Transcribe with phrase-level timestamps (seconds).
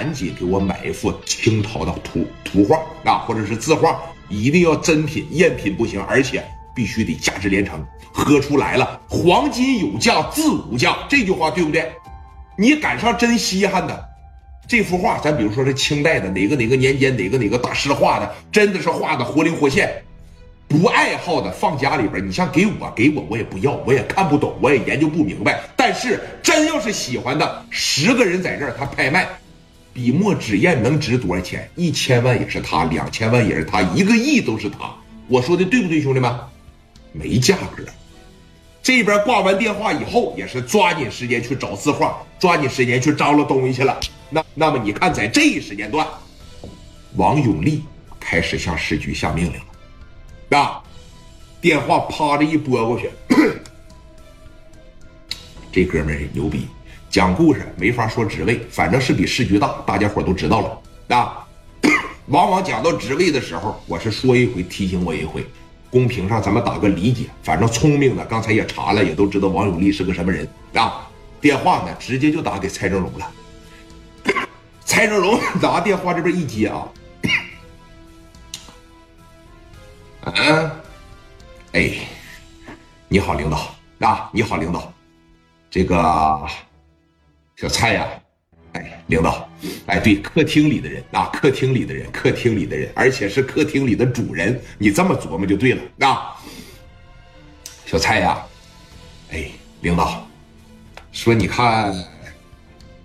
[0.00, 6.42] 赶紧给我买一幅清朝的图图画啊，或者是字画，一定要真品，赝品不行，而且
[6.74, 7.86] 必须得价值连城。
[8.10, 10.40] 喝出来了，黄金有价，字
[10.70, 11.92] 无价，这句话对不对？
[12.56, 14.08] 你赶上真稀罕的
[14.66, 20.02] 这幅画，咱比如说是清代的哪个哪个年间哪个哪个大师画的，真的是画的活灵活现。
[20.66, 25.60] 不爱好的放家里边，你像给我给我我也不要，我也看不懂，我也研究不明白。
[25.76, 29.28] 但是真要是喜欢的，十个人在这儿，他拍卖，
[29.92, 31.68] 笔墨纸砚能值多少钱？
[31.76, 34.94] 一千万也是他，两千万也是他，一个亿都是他。
[35.28, 36.34] 我说的对不对，兄弟们？
[37.12, 37.84] 没价格。
[38.82, 43.98] 这边挂完电话以后，也是抓紧时间去找字画，抓紧时间去张罗东西去了。
[44.30, 46.06] 那那么你看，在这一时间段，
[47.16, 47.84] 王永利
[48.18, 50.58] 开始向市局下命令了。
[50.58, 50.82] 啊！
[51.60, 53.10] 电话啪的一拨过去，
[55.70, 56.66] 这哥们儿牛逼，
[57.10, 61.16] 讲故事没法说职位，反正是比市局大，大家伙都知道了。
[61.16, 61.44] 啊！
[62.28, 65.44] 往往讲到职位的时候，我是说一回提醒我一回，
[65.90, 67.24] 公屏上咱们打个理解。
[67.42, 71.08] 反正聪明的刚才也查了，也都知道王永利是个什么人啊。
[71.40, 73.32] 电话呢，直接就打给蔡正荣了。
[74.86, 76.88] 蔡正荣 拿电话这边一接啊。
[80.22, 80.70] 嗯，
[81.72, 81.92] 哎，
[83.08, 84.92] 你好，领导啊，你好，领导，
[85.68, 86.40] 这个
[87.60, 88.08] 小蔡呀，
[88.72, 89.46] 哎，领导，
[89.84, 96.40] 哎，对，客厅里的人啊，客厅里的人，客厅里的人，而且是客厅里的主人，你这么琢磨就对了啊。
[97.84, 98.42] 小蔡呀，
[99.30, 99.50] 哎，
[99.82, 100.26] 领导，
[101.12, 101.94] 说你看，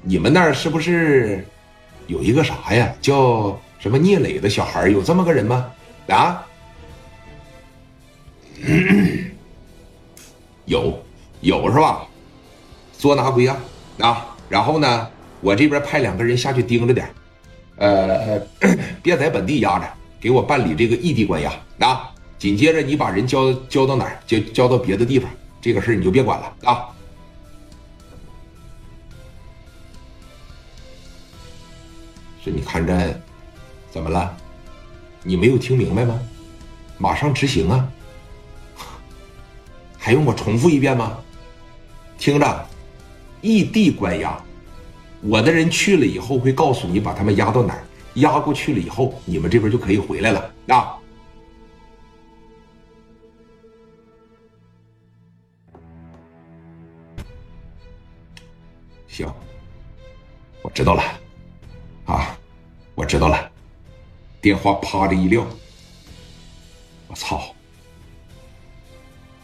[0.00, 1.44] 你们那儿是不是
[2.06, 5.72] 有一个啥呀，叫什么聂磊的小孩有这么个人吗？
[6.06, 6.46] 啊？
[10.66, 11.04] 有，
[11.40, 12.06] 有是吧？
[12.96, 13.60] 捉拿归案
[13.98, 14.35] 啊！
[14.48, 15.08] 然后呢，
[15.40, 17.08] 我这边派两个人下去盯着点，
[17.76, 18.40] 呃，
[19.02, 19.88] 别在本地压着，
[20.20, 22.10] 给我办理这个异地关押啊！
[22.38, 24.18] 紧接着你把人交交到哪儿？
[24.26, 26.88] 交交到别的地方，这个事你就别管了啊！
[32.44, 33.20] 是你看这
[33.90, 34.36] 怎么了？
[35.22, 36.20] 你没有听明白吗？
[36.98, 37.88] 马上执行啊！
[39.98, 41.18] 还用我重复一遍吗？
[42.16, 42.66] 听着，
[43.46, 44.42] 异地关押，
[45.20, 47.84] 我的人去了以后会告诉你把他们押到哪儿，
[48.14, 50.98] 押过去了以后，你们这边就可以回来了啊。
[59.06, 59.32] 行，
[60.62, 61.02] 我知道了，
[62.06, 62.36] 啊，
[62.96, 63.48] 我知道了。
[64.40, 65.46] 电话啪的一撂，
[67.06, 67.54] 我操！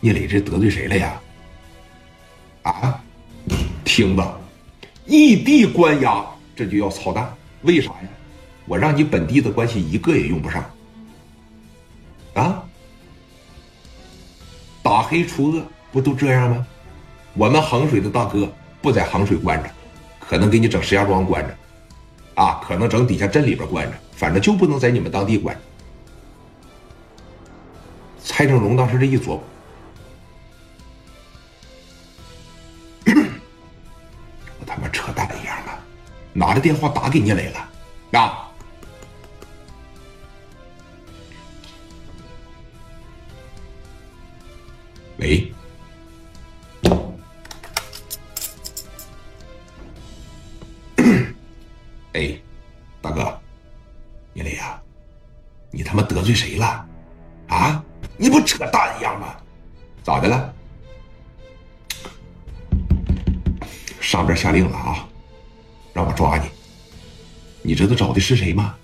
[0.00, 1.22] 聂磊这得罪谁了呀？
[2.64, 3.04] 啊，
[3.94, 4.38] 听吧，
[5.04, 6.24] 异地关押
[6.56, 7.30] 这就要操蛋，
[7.60, 8.08] 为啥呀？
[8.64, 10.64] 我让你本地的关系一个也用不上，
[12.32, 12.64] 啊，
[14.82, 16.66] 打黑除恶不都这样吗？
[17.34, 19.70] 我们衡水的大哥不在衡水关着，
[20.18, 21.54] 可能给你整石家庄关着，
[22.42, 25.54] 啊，可能整底下镇里边关着，反正就不能在你们当地关。
[28.24, 29.42] 蔡正荣当时这一琢磨。
[36.32, 37.68] 拿着电话打给聂磊了，
[38.18, 38.48] 啊！
[45.18, 45.52] 喂，
[52.14, 52.40] 哎，
[53.00, 53.38] 大哥，
[54.32, 54.80] 聂磊呀，
[55.70, 56.86] 你他妈得罪谁了？
[57.48, 57.84] 啊？
[58.16, 59.36] 你不扯淡一样吗？
[60.02, 60.54] 咋的了？
[64.00, 65.08] 上边下令了啊！
[66.02, 66.50] 让我抓你，
[67.62, 68.74] 你知道找的是谁吗？